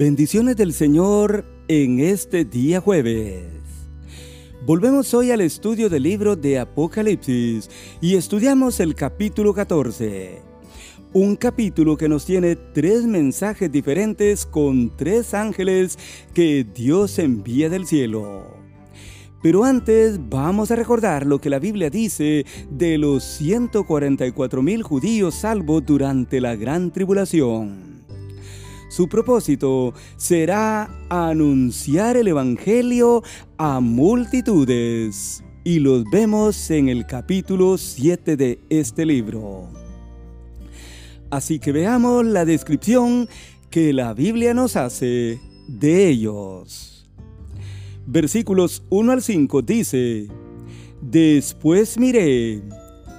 [0.00, 3.44] Bendiciones del Señor en este día jueves.
[4.64, 7.68] Volvemos hoy al estudio del libro de Apocalipsis
[8.00, 10.40] y estudiamos el capítulo 14.
[11.12, 15.98] Un capítulo que nos tiene tres mensajes diferentes con tres ángeles
[16.32, 18.56] que Dios envía del cielo.
[19.42, 25.34] Pero antes vamos a recordar lo que la Biblia dice de los 144 mil judíos
[25.34, 27.99] salvos durante la gran tribulación.
[28.90, 33.22] Su propósito será anunciar el Evangelio
[33.56, 35.44] a multitudes.
[35.62, 39.68] Y los vemos en el capítulo 7 de este libro.
[41.30, 43.28] Así que veamos la descripción
[43.70, 47.08] que la Biblia nos hace de ellos.
[48.06, 50.26] Versículos 1 al 5 dice,
[51.00, 52.60] Después miré,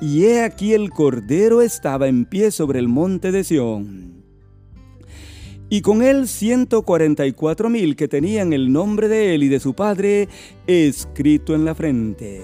[0.01, 4.20] y he aquí el Cordero estaba en pie sobre el monte de Sión
[5.73, 10.27] y con él 144 mil que tenían el nombre de él y de su padre
[10.67, 12.43] escrito en la frente.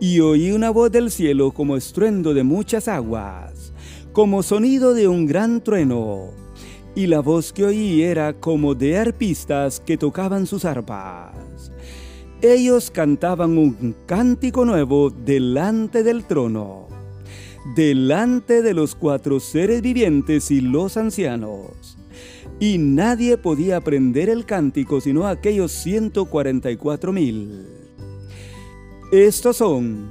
[0.00, 3.72] Y oí una voz del cielo como estruendo de muchas aguas,
[4.12, 6.32] como sonido de un gran trueno,
[6.94, 11.72] y la voz que oí era como de arpistas que tocaban sus arpas.
[12.42, 16.86] Ellos cantaban un cántico nuevo delante del trono,
[17.74, 21.96] delante de los cuatro seres vivientes y los ancianos
[22.60, 27.66] y nadie podía aprender el cántico sino aquellos 144 mil.
[29.10, 30.10] Estos son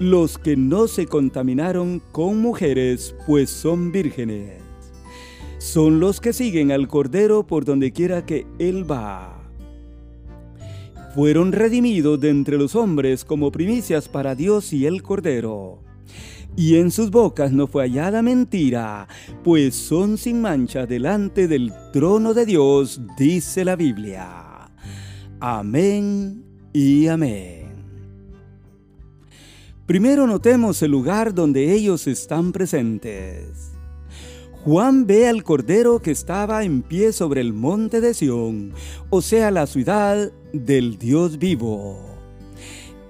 [0.00, 4.60] los que no se contaminaron con mujeres, pues son vírgenes.
[5.58, 9.36] Son los que siguen al Cordero por donde quiera que Él va.
[11.14, 15.80] Fueron redimidos de entre los hombres como primicias para Dios y el Cordero
[16.56, 19.08] y en sus bocas no fue hallada mentira,
[19.44, 24.70] pues son sin mancha delante del trono de Dios, dice la Biblia.
[25.40, 27.60] Amén y amén.
[29.86, 33.72] Primero notemos el lugar donde ellos están presentes.
[34.64, 38.72] Juan ve al Cordero que estaba en pie sobre el monte de Sión,
[39.08, 42.09] o sea, la ciudad del Dios vivo.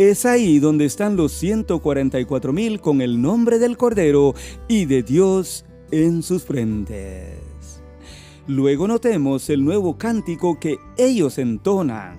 [0.01, 4.35] Es ahí donde están los 144 mil con el nombre del Cordero
[4.67, 7.83] y de Dios en sus frentes.
[8.47, 12.17] Luego notemos el nuevo cántico que ellos entonan.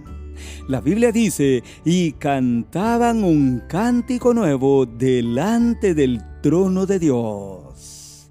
[0.68, 8.30] La Biblia dice, y cantaban un cántico nuevo delante del trono de Dios.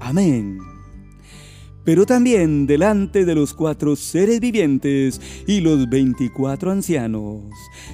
[0.00, 0.67] Amén
[1.88, 7.44] pero también delante de los cuatro seres vivientes y los veinticuatro ancianos,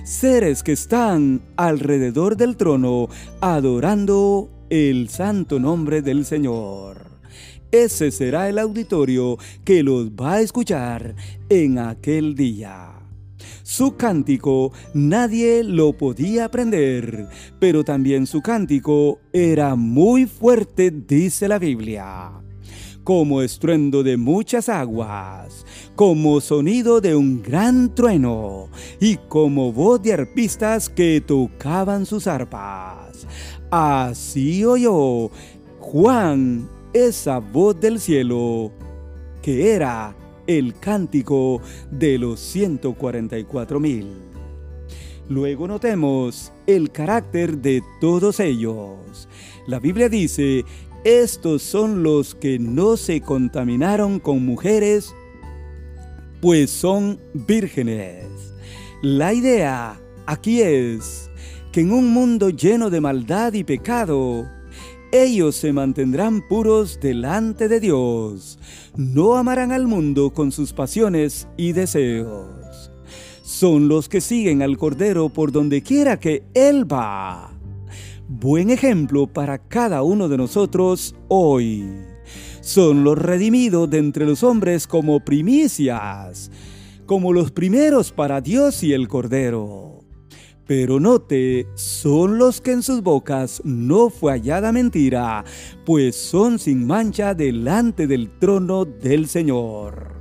[0.03, 3.09] seres que están alrededor del trono
[3.41, 7.06] adorando el santo nombre del Señor.
[7.71, 11.15] Ese será el auditorio que los va a escuchar
[11.49, 12.99] en aquel día.
[13.62, 17.28] Su cántico nadie lo podía aprender,
[17.61, 22.44] pero también su cántico era muy fuerte, dice la Biblia
[23.04, 30.15] como estruendo de muchas aguas, como sonido de un gran trueno y como voz de
[30.15, 33.26] arpistas que tocaban sus arpas.
[33.70, 35.31] Así oyó
[35.81, 38.72] Juan esa voz del cielo,
[39.43, 40.16] que era
[40.47, 41.60] el cántico
[41.91, 44.06] de los 144 mil.
[45.28, 49.28] Luego notemos el carácter de todos ellos.
[49.66, 50.64] La Biblia dice
[51.04, 55.15] estos son los que no se contaminaron con mujeres,
[56.41, 58.26] pues son vírgenes.
[59.03, 61.31] La idea aquí es
[61.72, 64.48] que en un mundo lleno de maldad y pecado,
[65.12, 68.59] ellos se mantendrán puros delante de Dios.
[68.97, 72.91] No amarán al mundo con sus pasiones y deseos.
[73.43, 77.53] Son los que siguen al Cordero por donde quiera que Él va
[78.40, 81.84] buen ejemplo para cada uno de nosotros hoy.
[82.60, 86.50] Son los redimidos de entre los hombres como primicias,
[87.06, 90.00] como los primeros para Dios y el Cordero.
[90.66, 95.44] Pero note, son los que en sus bocas no fue hallada mentira,
[95.84, 100.13] pues son sin mancha delante del trono del Señor.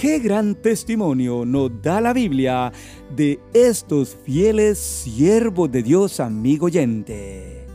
[0.00, 2.72] Qué gran testimonio nos da la Biblia
[3.14, 7.66] de estos fieles siervos de Dios, amigo oyente.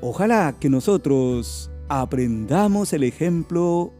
[0.00, 3.92] Ojalá que nosotros aprendamos el ejemplo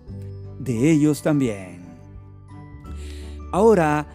[0.60, 1.82] de ellos también.
[3.50, 4.06] Ahora,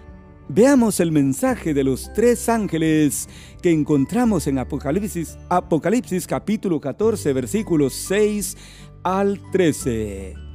[0.47, 3.27] veamos el mensaje de los tres ángeles
[3.62, 8.56] que encontramos en Apocalipsis, Apocalipsis capítulo 14, versículos 6
[9.03, 10.47] al 13.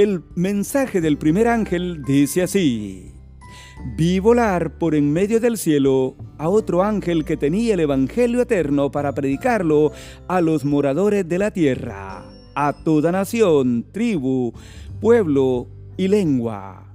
[0.00, 3.12] El mensaje del primer ángel dice así.
[3.98, 8.90] Vi volar por en medio del cielo a otro ángel que tenía el Evangelio eterno
[8.90, 9.92] para predicarlo
[10.26, 12.24] a los moradores de la tierra,
[12.54, 14.54] a toda nación, tribu,
[15.02, 15.68] pueblo
[15.98, 16.94] y lengua,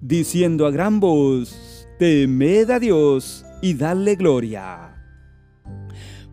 [0.00, 4.94] diciendo a gran voz, temed a Dios y dadle gloria,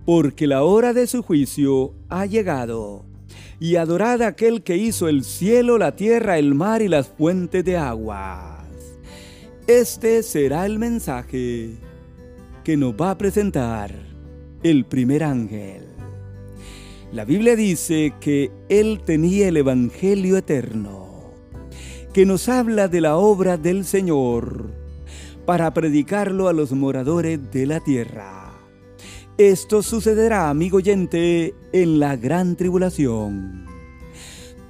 [0.06, 3.13] porque la hora de su juicio ha llegado,
[3.60, 7.64] y adorad a aquel que hizo el cielo, la tierra, el mar y las fuentes
[7.64, 8.54] de agua
[9.68, 11.78] este será el mensaje
[12.66, 13.96] que nos va a presentar
[14.62, 15.86] el primer ángel.
[17.14, 21.32] La Biblia dice que él tenía el Evangelio eterno,
[22.12, 24.72] que nos habla de la obra del Señor
[25.46, 28.43] para predicarlo a los moradores de la tierra.
[29.38, 33.66] Esto sucederá, amigo oyente, en la gran tribulación.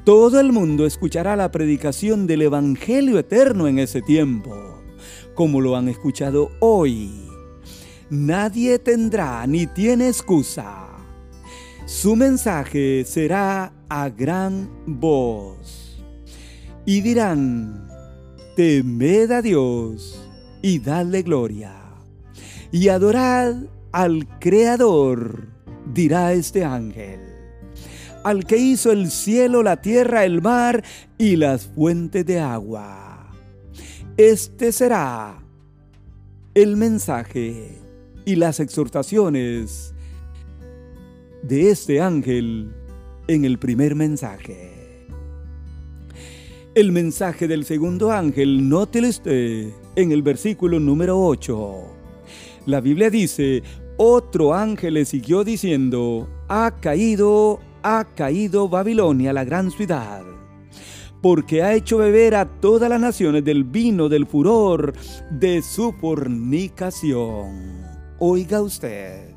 [0.05, 4.73] Todo el mundo escuchará la predicación del Evangelio eterno en ese tiempo
[5.33, 7.11] como lo han escuchado hoy.
[8.09, 10.87] Nadie tendrá ni tiene excusa.
[11.85, 16.03] Su mensaje será a gran voz.
[16.85, 17.89] Y dirán,
[18.55, 20.29] temed a Dios
[20.61, 21.73] y dadle gloria.
[22.71, 23.55] Y adorad
[23.93, 25.47] al Creador,
[25.93, 27.21] dirá este ángel,
[28.25, 30.83] al que hizo el cielo, la tierra, el mar
[31.17, 33.03] y las fuentes de agua
[34.17, 35.43] este será
[36.53, 37.79] el mensaje
[38.25, 39.95] y las exhortaciones
[41.41, 42.71] de este ángel
[43.27, 45.07] en el primer mensaje.
[46.75, 51.75] El mensaje del segundo ángel, no te esté en el versículo número 8.
[52.67, 53.63] La Biblia dice,
[53.97, 60.23] otro ángel le siguió diciendo, ha caído, ha caído Babilonia, la gran ciudad
[61.23, 64.93] porque ha hecho beber a todas las naciones del vino del furor
[65.31, 67.81] de su fornicación.
[68.19, 69.33] Oiga usted.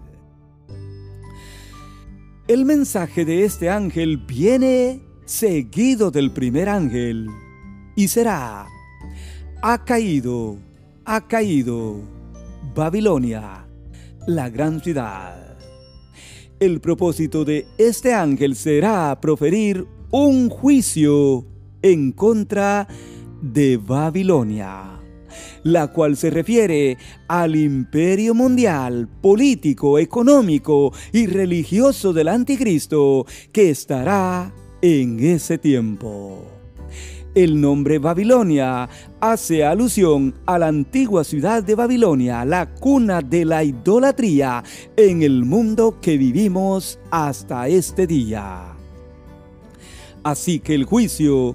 [2.48, 7.28] El mensaje de este ángel viene seguido del primer ángel
[7.94, 8.66] y será,
[9.62, 10.56] ha caído,
[11.04, 12.00] ha caído
[12.74, 13.65] Babilonia,
[14.26, 15.56] la gran ciudad.
[16.58, 21.44] El propósito de este ángel será proferir un juicio
[21.82, 22.88] en contra
[23.42, 25.00] de Babilonia,
[25.62, 26.96] la cual se refiere
[27.28, 36.55] al imperio mundial, político, económico y religioso del anticristo que estará en ese tiempo.
[37.36, 38.88] El nombre Babilonia
[39.20, 44.64] hace alusión a la antigua ciudad de Babilonia, la cuna de la idolatría
[44.96, 48.74] en el mundo que vivimos hasta este día.
[50.22, 51.54] Así que el juicio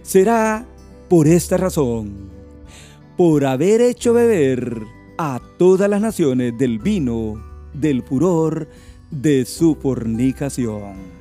[0.00, 0.64] será
[1.10, 2.30] por esta razón,
[3.18, 4.74] por haber hecho beber
[5.18, 7.44] a todas las naciones del vino
[7.74, 8.68] del furor
[9.10, 11.19] de su fornicación.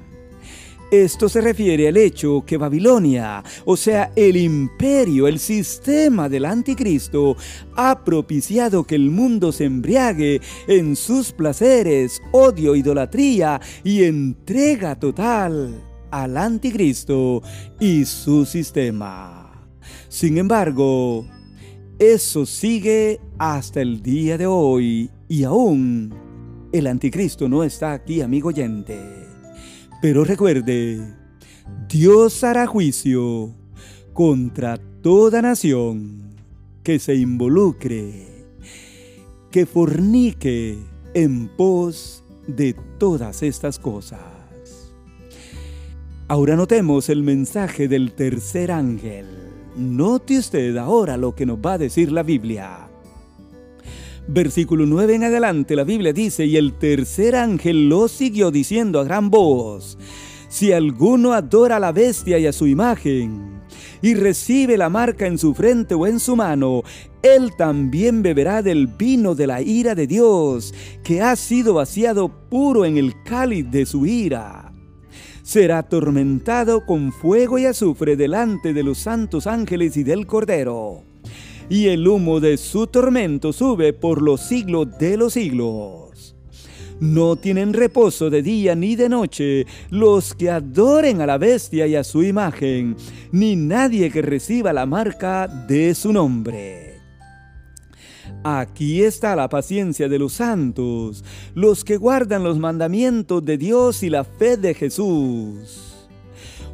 [0.92, 7.38] Esto se refiere al hecho que Babilonia, o sea, el imperio, el sistema del anticristo,
[7.76, 15.76] ha propiciado que el mundo se embriague en sus placeres, odio, idolatría y entrega total
[16.10, 17.44] al anticristo
[17.80, 19.70] y su sistema.
[20.08, 21.24] Sin embargo,
[22.00, 26.16] eso sigue hasta el día de hoy y aún
[26.72, 29.29] el anticristo no está aquí, amigo oyente.
[30.02, 31.02] Pero recuerde,
[31.90, 33.54] Dios hará juicio
[34.14, 36.36] contra toda nación
[36.84, 38.28] que se involucre,
[39.52, 40.78] que fornique
[41.14, 44.20] en pos de todas estas cosas.
[46.28, 49.26] Ahora notemos el mensaje del tercer ángel.
[49.76, 52.89] Note usted ahora lo que nos va a decir la Biblia.
[54.32, 59.04] Versículo 9 en adelante la Biblia dice, y el tercer ángel lo siguió diciendo a
[59.04, 59.98] gran voz,
[60.50, 63.60] si alguno adora a la bestia y a su imagen,
[64.04, 66.84] y recibe la marca en su frente o en su mano,
[67.24, 72.86] él también beberá del vino de la ira de Dios, que ha sido vaciado puro
[72.86, 74.72] en el cáliz de su ira
[75.42, 81.09] será atormentado con fuego y azufre delante de los santos ángeles y del Cordero.
[81.70, 86.36] Y el humo de su tormento sube por los siglos de los siglos.
[87.00, 91.96] No tienen reposo de día ni de noche los que adoren a la bestia y
[91.96, 92.98] a su imagen,
[93.32, 97.00] ni nadie que reciba la marca de su nombre.
[98.44, 101.24] Aquí está la paciencia de los santos,
[101.56, 105.89] los que guardan los mandamientos de Dios y la fe de Jesús.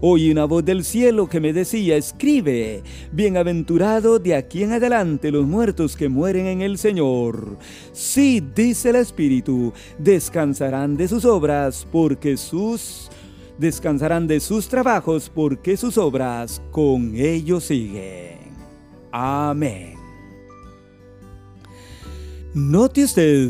[0.02, 5.46] Oí una voz del cielo que me decía, escribe, bienaventurado de aquí en adelante los
[5.46, 7.58] muertos que mueren en el Señor.
[7.94, 13.10] Sí, dice el Espíritu, descansarán de sus obras porque sus
[13.58, 18.40] descansarán de sus trabajos porque sus obras con ellos siguen.
[19.12, 19.96] Amén.
[22.54, 23.50] Note usted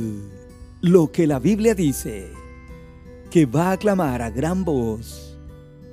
[0.81, 2.27] lo que la Biblia dice,
[3.31, 5.24] que va a clamar a gran voz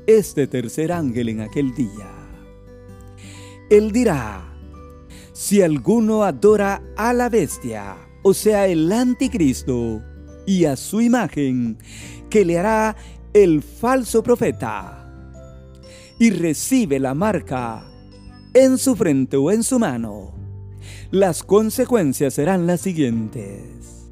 [0.06, 2.10] este tercer ángel en aquel día.
[3.70, 4.52] Él dirá,
[5.32, 10.02] si alguno adora a la bestia, o sea, el anticristo,
[10.46, 11.78] y a su imagen,
[12.28, 12.96] que le hará
[13.32, 14.98] el falso profeta
[16.18, 17.84] y recibe la marca
[18.54, 20.34] en su frente o en su mano,
[21.10, 24.10] las consecuencias serán las siguientes.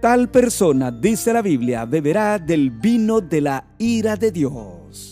[0.00, 5.09] Tal persona, dice la Biblia, beberá del vino de la ira de Dios.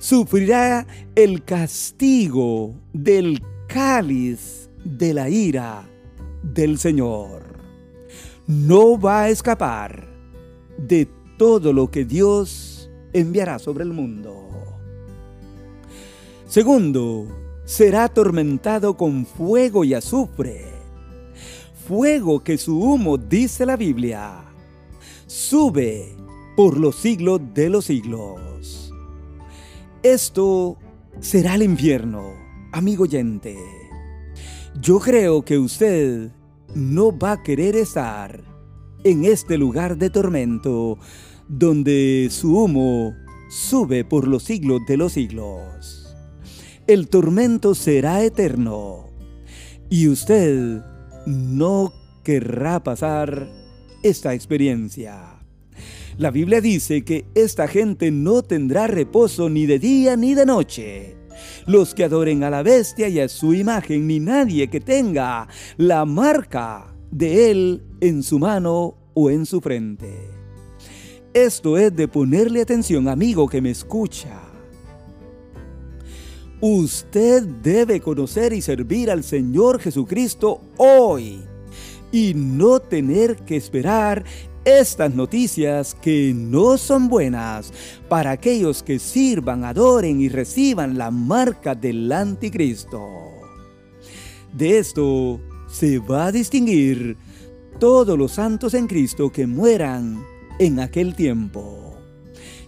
[0.00, 5.86] Sufrirá el castigo del cáliz de la ira
[6.42, 7.42] del Señor.
[8.46, 10.08] No va a escapar
[10.78, 14.48] de todo lo que Dios enviará sobre el mundo.
[16.46, 17.26] Segundo,
[17.66, 20.64] será atormentado con fuego y azufre.
[21.86, 24.44] Fuego que su humo, dice la Biblia,
[25.26, 26.16] sube
[26.56, 28.79] por los siglos de los siglos.
[30.02, 30.78] Esto
[31.20, 32.32] será el infierno,
[32.72, 33.54] amigo oyente.
[34.80, 36.30] Yo creo que usted
[36.74, 38.42] no va a querer estar
[39.04, 40.98] en este lugar de tormento
[41.48, 43.14] donde su humo
[43.50, 46.16] sube por los siglos de los siglos.
[46.86, 49.04] El tormento será eterno
[49.90, 50.80] y usted
[51.26, 51.92] no
[52.24, 53.50] querrá pasar
[54.02, 55.39] esta experiencia.
[56.20, 61.16] La Biblia dice que esta gente no tendrá reposo ni de día ni de noche.
[61.66, 65.48] Los que adoren a la bestia y a su imagen, ni nadie que tenga
[65.78, 70.14] la marca de él en su mano o en su frente.
[71.32, 74.42] Esto es de ponerle atención, amigo que me escucha.
[76.60, 81.40] Usted debe conocer y servir al Señor Jesucristo hoy
[82.12, 84.24] y no tener que esperar
[84.64, 87.72] estas noticias que no son buenas
[88.08, 93.00] para aquellos que sirvan, adoren y reciban la marca del anticristo.
[94.52, 97.16] De esto se va a distinguir
[97.78, 100.22] todos los santos en Cristo que mueran
[100.58, 101.89] en aquel tiempo.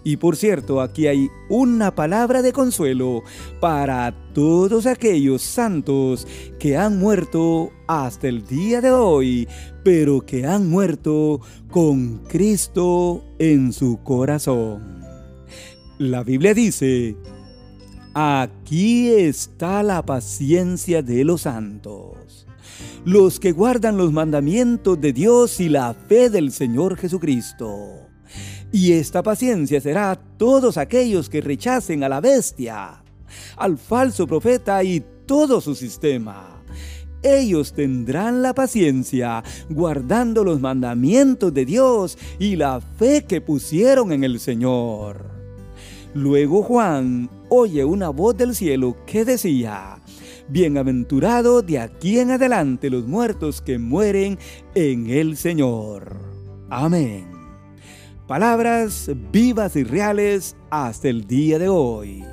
[0.05, 3.23] Y por cierto, aquí hay una palabra de consuelo
[3.61, 6.27] para todos aquellos santos
[6.59, 9.49] que han muerto hasta el día de hoy,
[9.85, 11.41] pero que han muerto
[11.71, 15.03] con Cristo en su corazón.
[15.99, 17.17] La Biblia dice,
[18.13, 22.47] aquí está la paciencia de los santos
[23.05, 28.12] los que guardan los mandamientos de Dios y la fe del Señor Jesucristo.
[28.73, 33.05] Y esta paciencia será todos aquellos que rechacen a la bestia,
[33.57, 36.63] al falso profeta y todo su sistema.
[37.23, 44.25] Ellos tendrán la paciencia guardando los mandamientos de Dios y la fe que pusieron en
[44.25, 45.31] el Señor.
[46.15, 49.99] Luego Juan oye una voz del cielo que decía,
[50.49, 54.39] Bienaventurado de aquí en adelante los muertos que mueren
[54.75, 56.17] en el Señor.
[56.69, 57.32] Amén.
[58.33, 62.25] Palabras vivas y reales hasta el día de hoy.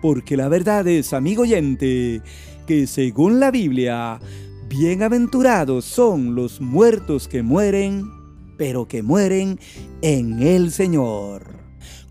[0.00, 2.22] Porque la verdad es, amigo oyente,
[2.68, 4.20] que según la Biblia,
[4.68, 8.08] bienaventurados son los muertos que mueren,
[8.56, 9.58] pero que mueren
[10.02, 11.58] en el Señor,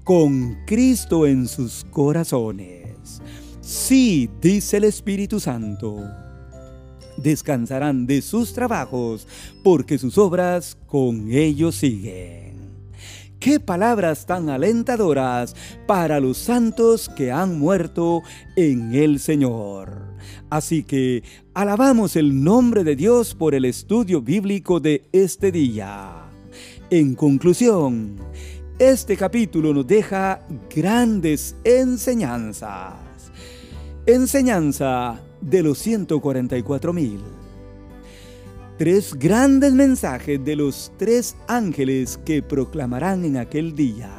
[0.03, 3.22] con Cristo en sus corazones.
[3.62, 6.03] Sí, dice el Espíritu Santo.
[7.15, 9.30] Descansarán de sus trabajos,
[9.63, 12.62] porque sus obras con ellos siguen.
[13.44, 15.54] Qué palabras tan alentadoras
[15.86, 18.22] para los santos que han muerto
[18.56, 20.16] en el Señor.
[20.50, 21.24] Así que
[21.54, 26.24] alabamos el nombre de Dios por el estudio bíblico de este día.
[26.90, 28.16] En conclusión,
[28.80, 30.40] este capítulo nos deja
[30.74, 32.94] grandes enseñanzas.
[34.06, 37.43] Enseñanza de los 144 mil.
[38.77, 44.12] Tres grandes mensajes de los tres ángeles que proclamarán en aquel día.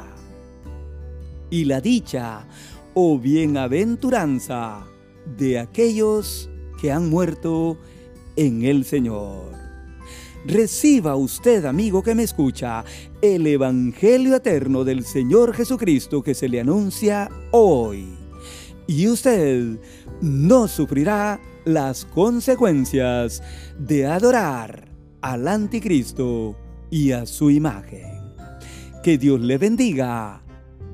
[1.49, 2.47] Y la dicha
[2.93, 4.85] o bienaventuranza
[5.37, 7.77] de aquellos que han muerto
[8.37, 9.51] en el Señor.
[10.45, 12.85] Reciba usted, amigo que me escucha,
[13.21, 18.07] el Evangelio eterno del Señor Jesucristo que se le anuncia hoy.
[18.87, 19.77] Y usted
[20.21, 23.43] no sufrirá las consecuencias
[23.77, 24.87] de adorar
[25.21, 26.55] al anticristo
[26.89, 28.13] y a su imagen.
[29.03, 30.41] Que Dios le bendiga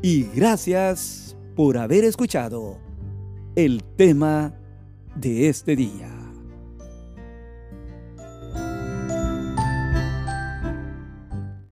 [0.02, 2.80] y gracias por haber escuchado
[3.56, 4.54] el tema
[5.16, 6.21] de este día.